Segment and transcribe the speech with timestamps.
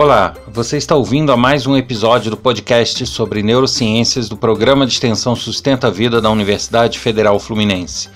[0.00, 4.94] Olá, você está ouvindo a mais um episódio do podcast sobre neurociências do programa de
[4.94, 8.08] extensão Sustenta a Vida da Universidade Federal Fluminense.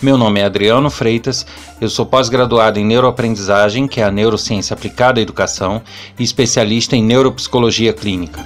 [0.00, 1.44] Meu nome é Adriano Freitas,
[1.80, 5.82] eu sou pós-graduado em neuroaprendizagem, que é a neurociência aplicada à educação,
[6.16, 8.38] e especialista em neuropsicologia clínica.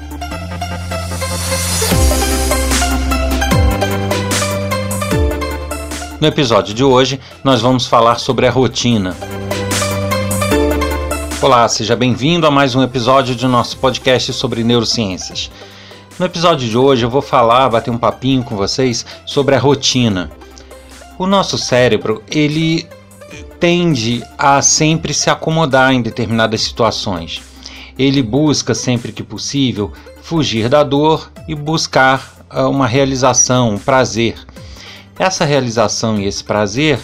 [6.18, 9.14] No episódio de hoje, nós vamos falar sobre a rotina.
[11.43, 15.50] Olá, seja bem-vindo a mais um episódio de nosso podcast sobre neurociências.
[16.18, 20.30] No episódio de hoje eu vou falar, bater um papinho com vocês sobre a rotina.
[21.18, 22.89] O nosso cérebro, ele
[23.61, 27.43] tende a sempre se acomodar em determinadas situações.
[27.99, 34.36] Ele busca sempre que possível fugir da dor e buscar ah, uma realização, um prazer.
[35.19, 36.98] Essa realização e esse prazer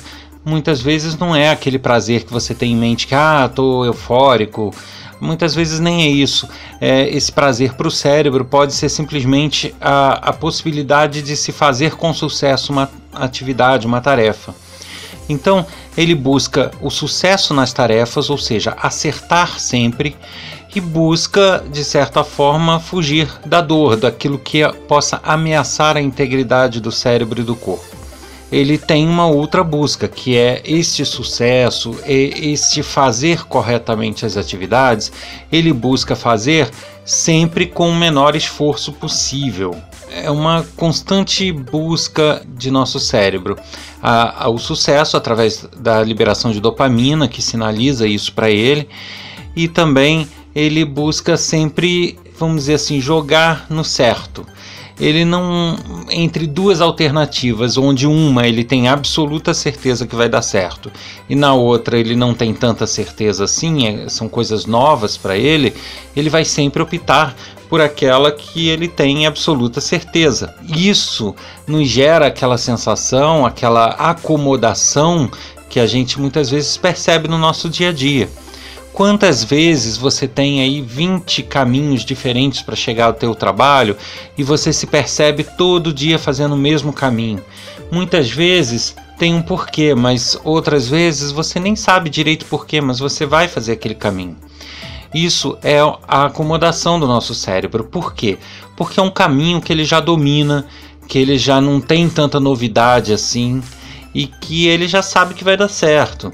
[0.45, 4.75] muitas vezes não é aquele prazer que você tem em mente que ah, tô eufórico.
[5.21, 6.49] Muitas vezes nem é isso.
[6.81, 11.95] É, esse prazer para o cérebro pode ser simplesmente a, a possibilidade de se fazer
[11.95, 14.53] com sucesso uma atividade, uma tarefa.
[15.29, 15.65] Então,
[15.97, 20.17] ele busca o sucesso nas tarefas, ou seja, acertar sempre,
[20.75, 26.91] e busca, de certa forma, fugir da dor, daquilo que possa ameaçar a integridade do
[26.91, 28.02] cérebro e do corpo
[28.53, 35.11] ele tem uma outra busca, que é este sucesso, este fazer corretamente as atividades,
[35.50, 36.70] ele busca fazer
[37.03, 39.75] sempre com o menor esforço possível.
[40.14, 43.56] É uma constante busca de nosso cérebro.
[44.03, 48.87] A, o sucesso através da liberação de dopamina, que sinaliza isso para ele,
[49.56, 54.47] e também ele busca sempre, vamos dizer assim, jogar no certo
[55.01, 55.77] ele não
[56.11, 60.91] entre duas alternativas, onde uma ele tem absoluta certeza que vai dar certo
[61.29, 65.75] e na outra ele não tem tanta certeza assim, é, são coisas novas para ele,
[66.15, 67.34] ele vai sempre optar
[67.69, 70.55] por aquela que ele tem absoluta certeza.
[70.77, 71.34] Isso
[71.66, 75.31] nos gera aquela sensação, aquela acomodação
[75.71, 78.28] que a gente muitas vezes percebe no nosso dia a dia.
[78.92, 83.97] Quantas vezes você tem aí 20 caminhos diferentes para chegar ao teu trabalho
[84.36, 87.42] e você se percebe todo dia fazendo o mesmo caminho?
[87.91, 93.25] Muitas vezes tem um porquê, mas outras vezes você nem sabe direito porquê, mas você
[93.25, 94.36] vai fazer aquele caminho.
[95.14, 97.84] Isso é a acomodação do nosso cérebro.
[97.84, 98.38] Por quê?
[98.76, 100.66] Porque é um caminho que ele já domina,
[101.09, 103.62] que ele já não tem tanta novidade assim
[104.14, 106.32] e que ele já sabe que vai dar certo.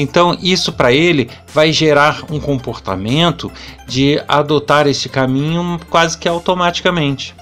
[0.00, 3.50] Então, isso para ele vai gerar um comportamento
[3.84, 7.34] de adotar este caminho quase que automaticamente.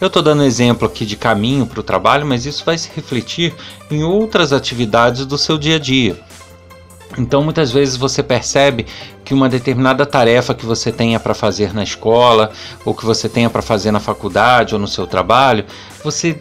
[0.00, 3.54] Eu estou dando exemplo aqui de caminho para o trabalho, mas isso vai se refletir
[3.90, 6.18] em outras atividades do seu dia a dia.
[7.18, 8.86] Então, muitas vezes você percebe
[9.22, 12.50] que uma determinada tarefa que você tenha para fazer na escola,
[12.82, 15.66] ou que você tenha para fazer na faculdade ou no seu trabalho,
[16.02, 16.40] você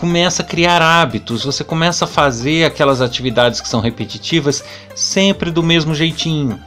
[0.00, 5.62] começa a criar hábitos, você começa a fazer aquelas atividades que são repetitivas sempre do
[5.62, 6.58] mesmo jeitinho.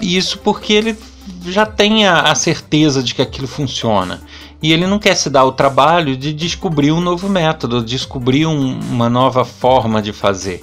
[0.00, 0.96] Isso porque ele
[1.44, 4.22] já tem a, certeza de que aquilo funciona.
[4.62, 8.78] E ele não quer se dar o trabalho de descobrir um novo método, descobrir um,
[8.78, 10.62] uma nova forma de fazer.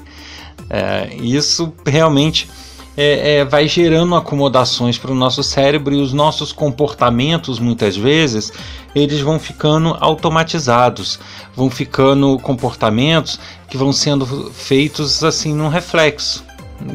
[0.70, 2.50] É, isso realmente
[2.96, 8.52] é, é, vai gerando acomodações para o nosso cérebro e os nossos comportamentos muitas vezes
[8.96, 11.20] eles vão ficando automatizados,
[11.56, 16.44] vão ficando comportamentos que vão sendo feitos assim num reflexo,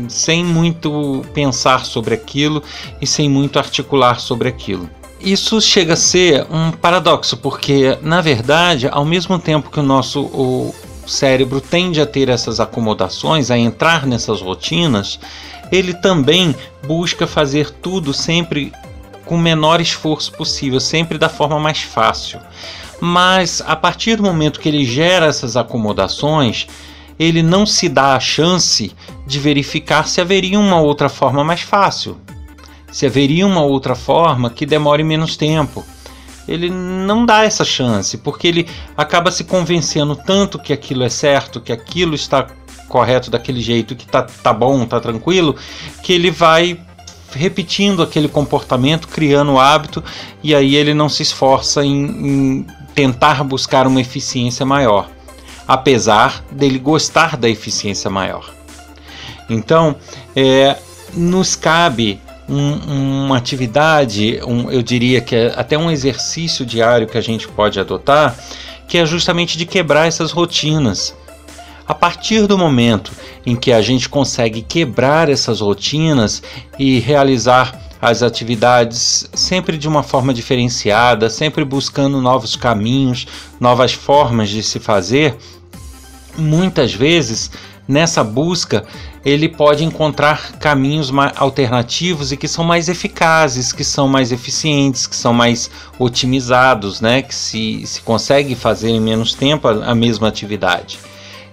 [0.08, 2.62] sem muito pensar sobre aquilo
[3.00, 4.88] e sem muito articular sobre aquilo.
[5.20, 10.20] Isso chega a ser um paradoxo, porque na verdade, ao mesmo tempo que o nosso
[10.20, 10.72] o
[11.04, 15.18] cérebro tende a ter essas acomodações, a entrar nessas rotinas,
[15.70, 16.54] ele também
[16.86, 18.72] busca fazer tudo sempre
[19.24, 22.40] com o menor esforço possível, sempre da forma mais fácil.
[23.00, 26.66] Mas a partir do momento que ele gera essas acomodações,
[27.18, 28.92] ele não se dá a chance
[29.26, 32.18] de verificar se haveria uma outra forma mais fácil,
[32.90, 35.84] se haveria uma outra forma que demore menos tempo.
[36.46, 41.60] Ele não dá essa chance, porque ele acaba se convencendo tanto que aquilo é certo,
[41.60, 42.46] que aquilo está
[42.88, 45.54] correto daquele jeito, que tá, tá bom, tá tranquilo,
[46.02, 46.80] que ele vai
[47.32, 50.02] repetindo aquele comportamento, criando o hábito,
[50.42, 55.08] e aí ele não se esforça em, em tentar buscar uma eficiência maior,
[55.66, 58.50] apesar dele gostar da eficiência maior.
[59.48, 59.96] Então,
[60.34, 60.76] é,
[61.14, 67.18] nos cabe um, uma atividade, um, eu diria que é até um exercício diário que
[67.18, 68.36] a gente pode adotar,
[68.86, 71.14] que é justamente de quebrar essas rotinas.
[71.88, 73.10] A partir do momento
[73.46, 76.42] em que a gente consegue quebrar essas rotinas
[76.78, 83.26] e realizar as atividades sempre de uma forma diferenciada, sempre buscando novos caminhos,
[83.58, 85.34] novas formas de se fazer,
[86.36, 87.50] muitas vezes
[87.88, 88.84] nessa busca
[89.24, 95.16] ele pode encontrar caminhos alternativos e que são mais eficazes, que são mais eficientes, que
[95.16, 97.22] são mais otimizados, né?
[97.22, 100.98] que se, se consegue fazer em menos tempo a, a mesma atividade.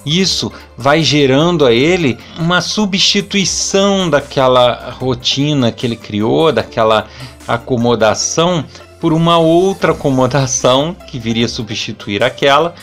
[0.06, 7.07] Isso vai gerando a ele uma substituição daquela rotina que ele criou, daquela
[7.48, 8.63] acomodação,
[9.02, 12.75] por uma outra acomodação que viria substituir aquela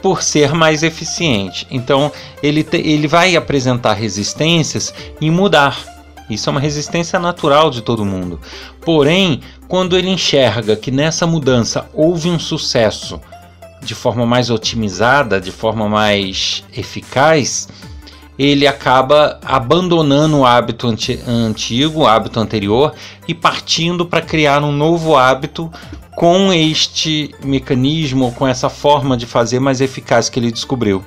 [0.00, 1.66] por ser mais eficiente.
[1.70, 2.10] Então
[2.42, 5.78] ele, te, ele vai apresentar resistências em mudar.
[6.28, 8.40] Isso é uma resistência natural de todo mundo.
[8.80, 13.20] Porém, quando ele enxerga que nessa mudança houve um sucesso
[13.82, 17.68] de forma mais otimizada, de forma mais eficaz,
[18.38, 22.94] ele acaba abandonando o hábito anti antigo, o hábito anterior,
[23.28, 25.70] e partindo para criar um novo hábito
[26.16, 31.04] com este mecanismo, com essa forma de fazer mais eficaz que ele descobriu.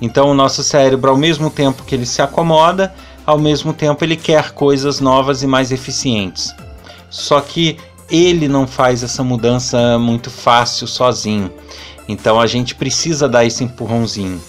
[0.00, 2.94] Então, o nosso cérebro, ao mesmo tempo que ele se acomoda,
[3.26, 6.54] ao mesmo tempo ele quer coisas novas e mais eficientes.
[7.10, 7.76] Só que
[8.10, 11.52] ele não faz essa mudança muito fácil sozinho.
[12.08, 14.40] Então, a gente precisa dar esse empurrãozinho.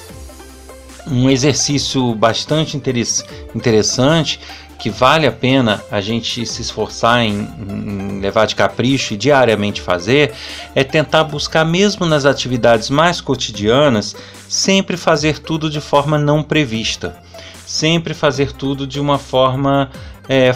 [1.06, 4.40] Um exercício bastante interessante
[4.80, 9.82] que vale a pena a gente se esforçar em, em, levar de capricho e diariamente
[9.82, 10.32] fazer
[10.74, 14.16] é tentar buscar, mesmo nas atividades mais cotidianas,
[14.48, 17.18] sempre fazer tudo de forma não prevista,
[17.66, 19.92] sempre fazer tudo de uma forma
[20.30, 20.56] é,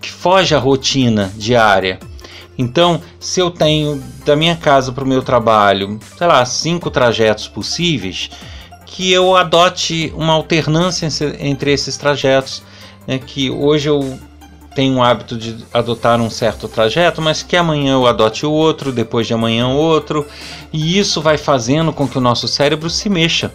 [0.00, 1.98] que foge à rotina diária.
[2.58, 7.48] Então, se eu tenho da minha casa para o meu trabalho, sei lá, cinco trajetos
[7.48, 8.30] possíveis,
[8.86, 11.08] que eu adote uma alternância
[11.38, 12.62] entre esses trajetos
[13.06, 14.18] né, que hoje eu
[14.74, 19.26] tenho o hábito de adotar um certo trajeto, mas que amanhã eu adote outro, depois
[19.26, 20.26] de amanhã outro,
[20.70, 23.50] e isso vai fazendo com que o nosso cérebro se mexa.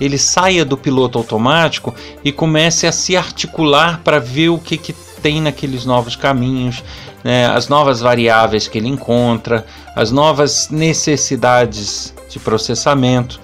[0.00, 1.94] Ele saia do piloto automático
[2.24, 6.82] e comece a se articular para ver o que, que tem naqueles novos caminhos,
[7.22, 13.40] né, as novas variáveis que ele encontra, as novas necessidades de processamento.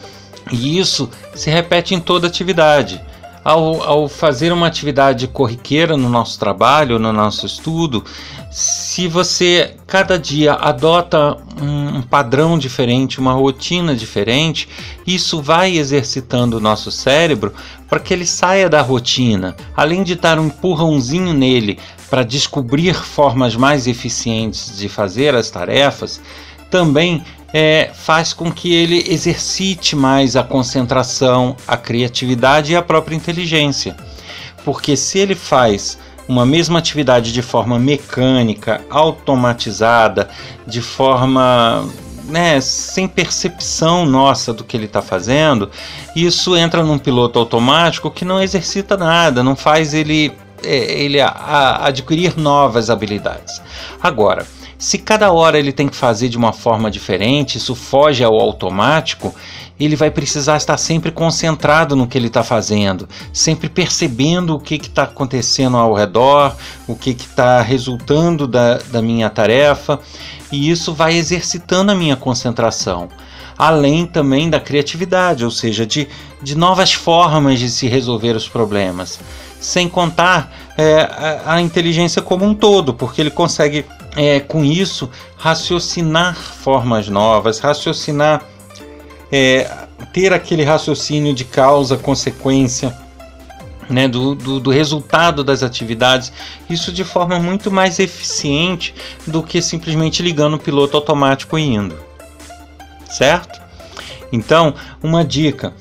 [0.50, 3.00] E isso se repete em toda atividade
[3.48, 8.04] ao, ao fazer uma atividade corriqueira no nosso trabalho, no nosso estudo,
[8.50, 14.68] se você cada dia adota um padrão diferente, uma rotina diferente,
[15.06, 17.52] isso vai exercitando o nosso cérebro
[17.88, 19.54] para que ele saia da rotina.
[19.76, 21.78] Além de dar um empurrãozinho nele
[22.08, 26.20] para descobrir formas mais eficientes de fazer as tarefas,
[26.70, 27.22] também
[27.52, 33.96] é, faz com que ele exercite mais a concentração, a criatividade e a própria inteligência.
[34.64, 35.98] Porque se ele faz
[36.28, 40.28] uma mesma atividade de forma mecânica, automatizada,
[40.66, 41.88] de forma
[42.28, 45.70] né, sem percepção nossa do que ele está fazendo,
[46.14, 50.32] isso entra num piloto automático que não exercita nada, não faz ele,
[50.62, 53.62] é, ele a, a adquirir novas habilidades.
[54.02, 54.46] Agora,
[54.78, 59.34] se cada hora ele tem que fazer de uma forma diferente, isso foge ao automático,
[59.78, 64.76] ele vai precisar estar sempre concentrado no que ele está fazendo, sempre percebendo o que
[64.76, 66.54] está acontecendo ao redor,
[66.86, 69.98] o que está resultando da, da minha tarefa,
[70.52, 73.08] e isso vai exercitando a minha concentração.
[73.58, 76.06] Além também da criatividade, ou seja, de,
[76.40, 79.18] de novas formas de se resolver os problemas.
[79.60, 83.84] Sem contar é, a, a inteligência como um todo, porque ele consegue
[84.18, 88.42] é, com isso, raciocinar formas novas, raciocinar,
[89.30, 89.70] é,
[90.12, 92.92] ter aquele raciocínio de causa-consequência.
[93.88, 96.30] Né, do, do, do, resultado das atividades,
[96.68, 98.94] isso de forma muito mais eficiente
[99.26, 101.96] do que simplesmente ligando o piloto automático e indo.
[103.08, 103.62] Certo?
[104.30, 105.72] Então, uma dica: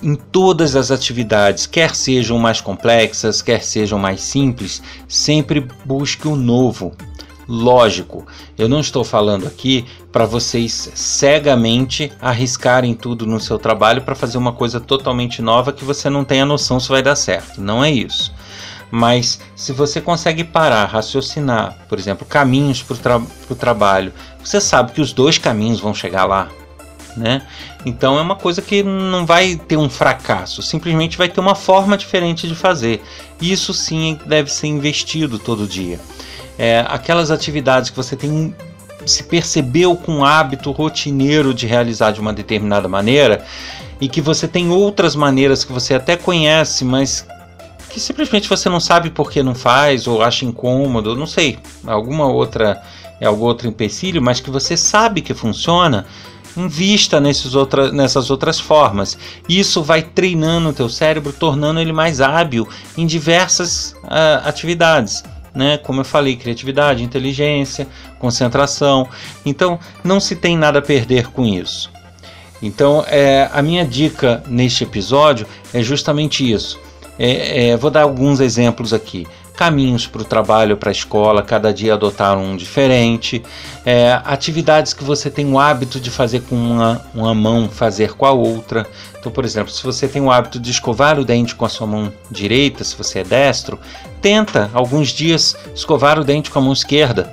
[0.00, 6.36] em todas as atividades, quer sejam mais complexas, quer sejam mais simples, sempre busque o
[6.36, 6.94] novo.
[7.48, 8.26] Lógico,
[8.58, 14.36] eu não estou falando aqui para vocês cegamente arriscarem tudo no seu trabalho para fazer
[14.36, 17.60] uma coisa totalmente nova que você não tenha noção se vai dar certo.
[17.60, 18.34] Não é isso.
[18.90, 23.22] Mas se você consegue parar, raciocinar, por exemplo, caminhos para o tra
[23.56, 24.12] trabalho,
[24.42, 26.48] você sabe que os dois caminhos vão chegar lá.
[27.16, 27.42] Né?
[27.84, 31.96] Então é uma coisa que não vai ter um fracasso, simplesmente vai ter uma forma
[31.96, 33.02] diferente de fazer.
[33.40, 35.98] Isso sim deve ser investido todo dia
[36.58, 38.54] é, aquelas atividades que você tem
[39.04, 43.44] se percebeu com hábito rotineiro de realizar de uma determinada maneira
[44.00, 47.26] e que você tem outras maneiras que você até conhece, mas
[47.88, 52.26] que simplesmente você não sabe por que não faz, ou acha incômodo, não sei, alguma
[52.26, 52.82] outra,
[53.20, 56.04] é algum outro empecilho, mas que você sabe que funciona,
[56.56, 59.16] invista nesses outra, nessas outras formas.
[59.48, 65.22] Isso vai treinando o teu cérebro, tornando ele mais hábil em diversas uh, atividades.
[65.56, 65.78] Né?
[65.78, 69.08] Como eu falei, criatividade, inteligência, concentração.
[69.44, 71.90] Então, não se tem nada a perder com isso.
[72.62, 76.78] Então, é, a minha dica neste episódio é justamente isso.
[77.18, 81.72] É, é, vou dar alguns exemplos aqui caminhos para o trabalho, para a escola, cada
[81.72, 83.42] dia adotar um diferente,
[83.84, 88.26] é, atividades que você tem o hábito de fazer com uma, uma mão, fazer com
[88.26, 88.86] a outra.
[89.18, 91.86] Então, por exemplo, se você tem o hábito de escovar o dente com a sua
[91.86, 93.78] mão direita, se você é destro,
[94.26, 97.32] tenta alguns dias escovar o dente com a mão esquerda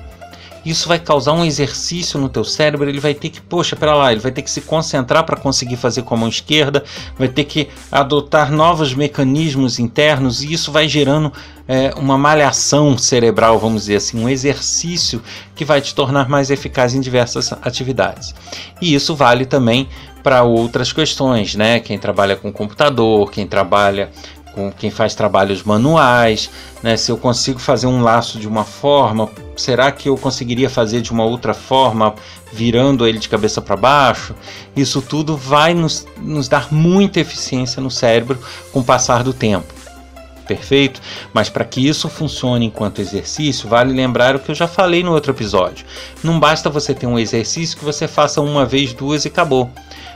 [0.66, 4.12] isso vai causar um exercício no teu cérebro, ele vai ter que, poxa, pera lá,
[4.12, 6.84] ele vai ter que se concentrar para conseguir fazer com a mão esquerda,
[7.18, 11.34] vai ter que adotar novos mecanismos internos e isso vai gerando
[11.68, 15.22] é, uma malhação cerebral, vamos dizer assim, um exercício
[15.54, 18.34] que vai te tornar mais eficaz em diversas atividades.
[18.82, 19.90] E isso vale também
[20.24, 21.82] para outras questões, né?
[21.82, 24.10] Quem trabalha com computador, quem trabalha
[24.53, 26.50] com quem faz trabalhos manuais,
[26.81, 26.95] né?
[26.95, 31.12] Se eu consigo fazer um laço de uma forma, será que eu conseguiria fazer de
[31.12, 32.13] uma outra forma,
[32.51, 34.36] virando ele de cabeça para baixo?
[34.75, 38.39] Isso tudo vai nos, nos dar muita eficiência no cérebro
[38.72, 39.74] com o passar do tempo.
[40.48, 41.01] Perfeito?
[41.33, 45.13] Mas para que isso funcione enquanto exercício, vale lembrar o que eu já falei no
[45.13, 45.86] outro episódio.
[46.22, 49.72] Não basta você ter um exercício que você faça uma vez, duas e acabou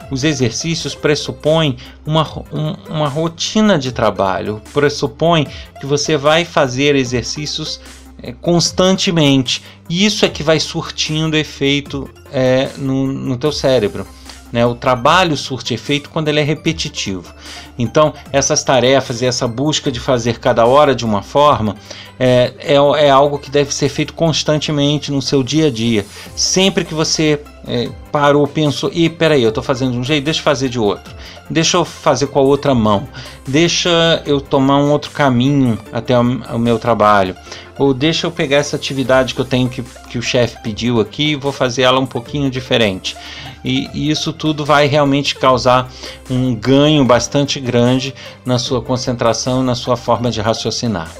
[0.09, 5.47] os exercícios pressupõem uma, um, uma rotina de trabalho, pressupõe
[5.79, 7.79] que você vai fazer exercícios
[8.21, 9.63] é, constantemente.
[9.89, 14.05] E isso é que vai surtindo efeito é, no, no teu cérebro.
[14.51, 14.65] Né?
[14.65, 17.33] O trabalho surte efeito quando ele é repetitivo.
[17.77, 21.75] Então, essas tarefas e essa busca de fazer cada hora de uma forma
[22.19, 26.05] é, é, é algo que deve ser feito constantemente no seu dia a dia.
[26.35, 30.39] Sempre que você é, parou, pensou, e peraí, eu estou fazendo de um jeito, deixa
[30.39, 31.13] eu fazer de outro.
[31.49, 33.07] Deixa eu fazer com a outra mão.
[33.47, 37.35] Deixa eu tomar um outro caminho até o, o meu trabalho.
[37.77, 41.31] Ou deixa eu pegar essa atividade que eu tenho que, que o chefe pediu aqui
[41.31, 43.15] e vou fazer ela um pouquinho diferente
[43.63, 45.91] e, e isso tudo vai realmente causar
[46.29, 51.11] um ganho bastante grande na sua concentração, na sua forma de raciocinar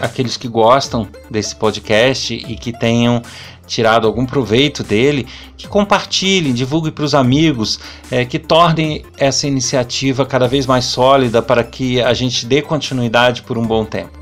[0.00, 3.22] aqueles que gostam desse podcast e que tenham
[3.70, 7.78] tirado algum proveito dele, que compartilhem, divulguem para os amigos,
[8.10, 13.42] é, que tornem essa iniciativa cada vez mais sólida para que a gente dê continuidade
[13.42, 14.18] por um bom tempo.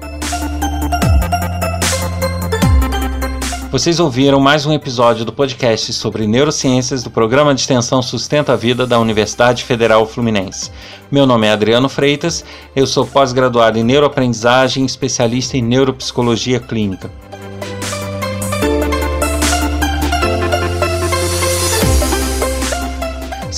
[3.71, 8.57] Vocês ouviram mais um episódio do podcast sobre neurociências do programa de extensão Sustenta a
[8.57, 10.71] Vida da Universidade Federal Fluminense.
[11.11, 17.11] Meu nome é Adriano Freitas, eu sou pós-graduado em neuroaprendizagem e especialista em neuropsicologia clínica.